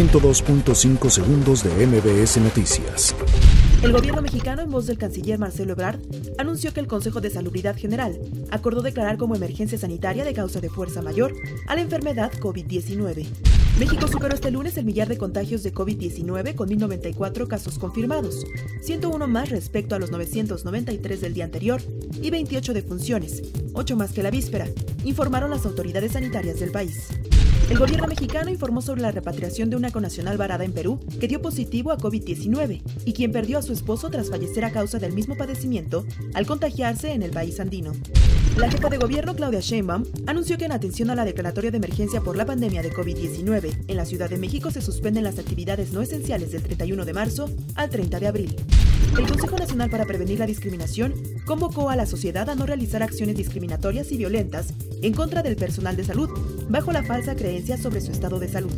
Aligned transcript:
102.5 0.00 1.10
segundos 1.10 1.62
de 1.62 1.86
MBS 1.86 2.38
Noticias. 2.38 3.14
El 3.82 3.92
gobierno 3.92 4.22
mexicano, 4.22 4.62
en 4.62 4.70
voz 4.70 4.86
del 4.86 4.96
canciller 4.96 5.38
Marcelo 5.38 5.72
Ebrard, 5.72 6.00
anunció 6.38 6.72
que 6.72 6.80
el 6.80 6.86
Consejo 6.86 7.20
de 7.20 7.28
Salubridad 7.28 7.76
General 7.76 8.18
acordó 8.50 8.80
declarar 8.80 9.18
como 9.18 9.36
emergencia 9.36 9.76
sanitaria 9.76 10.24
de 10.24 10.32
causa 10.32 10.62
de 10.62 10.70
fuerza 10.70 11.02
mayor 11.02 11.34
a 11.66 11.74
la 11.74 11.82
enfermedad 11.82 12.32
COVID-19. 12.32 13.26
México 13.78 14.08
superó 14.08 14.34
este 14.34 14.50
lunes 14.50 14.78
el 14.78 14.86
millar 14.86 15.08
de 15.08 15.18
contagios 15.18 15.62
de 15.62 15.74
COVID-19 15.74 16.54
con 16.54 16.70
1.094 16.70 17.46
casos 17.46 17.78
confirmados, 17.78 18.46
101 18.80 19.28
más 19.28 19.50
respecto 19.50 19.94
a 19.94 19.98
los 19.98 20.10
993 20.10 21.20
del 21.20 21.34
día 21.34 21.44
anterior 21.44 21.82
y 22.22 22.30
28 22.30 22.72
defunciones, 22.72 23.42
8 23.80 23.96
más 23.96 24.12
que 24.12 24.22
la 24.22 24.30
víspera, 24.30 24.68
informaron 25.04 25.48
las 25.48 25.64
autoridades 25.64 26.12
sanitarias 26.12 26.60
del 26.60 26.70
país. 26.70 27.08
El 27.70 27.78
gobierno 27.78 28.06
mexicano 28.08 28.50
informó 28.50 28.82
sobre 28.82 29.00
la 29.00 29.10
repatriación 29.10 29.70
de 29.70 29.76
una 29.76 29.90
conacional 29.90 30.36
varada 30.36 30.64
en 30.64 30.72
Perú 30.72 31.00
que 31.18 31.28
dio 31.28 31.40
positivo 31.40 31.90
a 31.90 31.96
COVID-19 31.96 32.82
y 33.06 33.12
quien 33.14 33.32
perdió 33.32 33.56
a 33.56 33.62
su 33.62 33.72
esposo 33.72 34.10
tras 34.10 34.28
fallecer 34.28 34.66
a 34.66 34.72
causa 34.72 34.98
del 34.98 35.14
mismo 35.14 35.34
padecimiento 35.34 36.04
al 36.34 36.44
contagiarse 36.44 37.12
en 37.12 37.22
el 37.22 37.30
país 37.30 37.58
andino. 37.58 37.92
La 38.58 38.70
jefa 38.70 38.90
de 38.90 38.98
gobierno 38.98 39.34
Claudia 39.34 39.60
Sheinbaum 39.60 40.04
anunció 40.26 40.58
que 40.58 40.66
en 40.66 40.72
atención 40.72 41.08
a 41.08 41.14
la 41.14 41.24
declaratoria 41.24 41.70
de 41.70 41.78
emergencia 41.78 42.20
por 42.20 42.36
la 42.36 42.44
pandemia 42.44 42.82
de 42.82 42.92
COVID-19 42.92 43.84
en 43.88 43.96
la 43.96 44.04
Ciudad 44.04 44.28
de 44.28 44.36
México 44.36 44.70
se 44.70 44.82
suspenden 44.82 45.24
las 45.24 45.38
actividades 45.38 45.92
no 45.92 46.02
esenciales 46.02 46.52
del 46.52 46.62
31 46.62 47.06
de 47.06 47.12
marzo 47.14 47.48
al 47.76 47.88
30 47.88 48.20
de 48.20 48.26
abril. 48.26 48.56
El 49.18 49.26
Consejo 49.26 49.56
Nacional 49.56 49.90
para 49.90 50.06
Prevenir 50.06 50.38
la 50.38 50.46
Discriminación 50.46 51.14
convocó 51.44 51.90
a 51.90 51.96
la 51.96 52.06
sociedad 52.06 52.48
a 52.48 52.54
no 52.54 52.64
realizar 52.64 53.02
acciones 53.02 53.36
discriminatorias 53.36 54.12
y 54.12 54.16
violentas 54.16 54.72
en 55.02 55.12
contra 55.12 55.42
del 55.42 55.56
personal 55.56 55.96
de 55.96 56.04
salud, 56.04 56.30
bajo 56.68 56.92
la 56.92 57.02
falsa 57.02 57.34
creencia 57.34 57.76
sobre 57.76 58.00
su 58.00 58.12
estado 58.12 58.38
de 58.38 58.48
salud. 58.48 58.72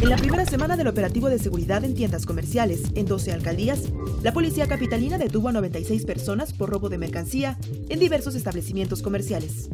En 0.00 0.08
la 0.08 0.16
primera 0.16 0.46
semana 0.46 0.78
del 0.78 0.88
operativo 0.88 1.28
de 1.28 1.38
seguridad 1.38 1.84
en 1.84 1.94
tiendas 1.94 2.24
comerciales 2.24 2.84
en 2.94 3.04
12 3.04 3.32
alcaldías, 3.32 3.82
la 4.22 4.32
policía 4.32 4.66
capitalina 4.66 5.18
detuvo 5.18 5.48
a 5.48 5.52
96 5.52 6.06
personas 6.06 6.54
por 6.54 6.70
robo 6.70 6.88
de 6.88 6.96
mercancía 6.96 7.58
en 7.90 7.98
diversos 7.98 8.34
establecimientos 8.34 9.02
comerciales. 9.02 9.68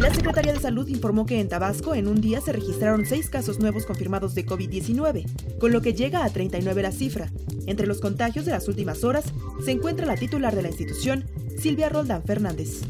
La 0.00 0.14
Secretaría 0.14 0.54
de 0.54 0.60
Salud 0.60 0.88
informó 0.88 1.26
que 1.26 1.40
en 1.40 1.50
Tabasco 1.50 1.94
en 1.94 2.08
un 2.08 2.22
día 2.22 2.40
se 2.40 2.52
registraron 2.52 3.04
seis 3.04 3.28
casos 3.28 3.58
nuevos 3.58 3.84
confirmados 3.84 4.34
de 4.34 4.46
COVID-19, 4.46 5.58
con 5.58 5.72
lo 5.72 5.82
que 5.82 5.92
llega 5.92 6.24
a 6.24 6.30
39 6.30 6.82
la 6.82 6.92
cifra. 6.92 7.30
Entre 7.66 7.86
los 7.86 8.00
contagios 8.00 8.46
de 8.46 8.52
las 8.52 8.68
últimas 8.68 9.04
horas 9.04 9.26
se 9.62 9.72
encuentra 9.72 10.06
la 10.06 10.16
titular 10.16 10.56
de 10.56 10.62
la 10.62 10.68
institución, 10.68 11.24
Silvia 11.58 11.90
Roldán 11.90 12.22
Fernández. 12.22 12.80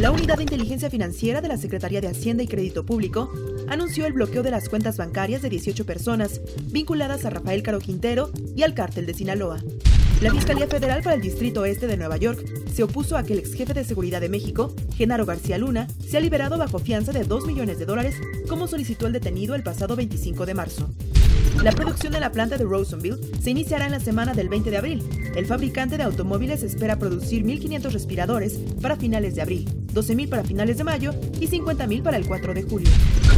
La 0.00 0.10
Unidad 0.10 0.38
de 0.38 0.44
Inteligencia 0.44 0.88
Financiera 0.88 1.42
de 1.42 1.48
la 1.48 1.58
Secretaría 1.58 2.00
de 2.00 2.08
Hacienda 2.08 2.42
y 2.42 2.48
Crédito 2.48 2.86
Público 2.86 3.30
anunció 3.68 4.06
el 4.06 4.14
bloqueo 4.14 4.42
de 4.42 4.50
las 4.50 4.70
cuentas 4.70 4.96
bancarias 4.96 5.42
de 5.42 5.50
18 5.50 5.84
personas 5.84 6.40
vinculadas 6.72 7.26
a 7.26 7.30
Rafael 7.30 7.62
Caro 7.62 7.80
Quintero 7.80 8.30
y 8.56 8.62
al 8.62 8.72
cártel 8.72 9.04
de 9.04 9.12
Sinaloa. 9.12 9.58
La 10.22 10.32
Fiscalía 10.32 10.66
Federal 10.68 11.02
para 11.02 11.16
el 11.16 11.20
Distrito 11.20 11.66
Este 11.66 11.86
de 11.86 11.98
Nueva 11.98 12.16
York 12.16 12.42
se 12.72 12.82
opuso 12.82 13.18
a 13.18 13.24
que 13.24 13.34
el 13.34 13.40
ex 13.40 13.52
jefe 13.52 13.74
de 13.74 13.84
seguridad 13.84 14.22
de 14.22 14.30
México, 14.30 14.74
Genaro 14.96 15.26
García 15.26 15.58
Luna, 15.58 15.86
sea 16.08 16.20
liberado 16.20 16.56
bajo 16.56 16.78
fianza 16.78 17.12
de 17.12 17.24
2 17.24 17.44
millones 17.44 17.78
de 17.78 17.84
dólares, 17.84 18.14
como 18.48 18.68
solicitó 18.68 19.06
el 19.06 19.12
detenido 19.12 19.54
el 19.54 19.62
pasado 19.62 19.96
25 19.96 20.46
de 20.46 20.54
marzo. 20.54 20.88
La 21.62 21.72
producción 21.72 22.12
de 22.12 22.20
la 22.20 22.32
planta 22.32 22.56
de 22.56 22.64
Rosonville 22.64 23.18
se 23.42 23.50
iniciará 23.50 23.84
en 23.84 23.92
la 23.92 24.00
semana 24.00 24.32
del 24.32 24.48
20 24.48 24.70
de 24.70 24.76
abril. 24.78 25.02
El 25.36 25.46
fabricante 25.46 25.98
de 25.98 26.04
automóviles 26.04 26.62
espera 26.62 26.98
producir 26.98 27.44
1.500 27.44 27.92
respiradores 27.92 28.58
para 28.80 28.96
finales 28.96 29.34
de 29.34 29.42
abril, 29.42 29.68
12.000 29.92 30.28
para 30.28 30.44
finales 30.44 30.78
de 30.78 30.84
mayo 30.84 31.14
y 31.38 31.48
50.000 31.48 32.02
para 32.02 32.16
el 32.16 32.26
4 32.26 32.54
de 32.54 32.62
julio. 32.62 32.88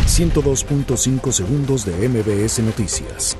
102.5 0.07 1.33
segundos 1.33 1.85
de 1.85 2.09
MBS 2.09 2.61
Noticias. 2.61 3.37